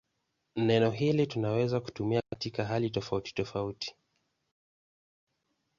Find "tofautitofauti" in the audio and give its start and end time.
2.89-3.95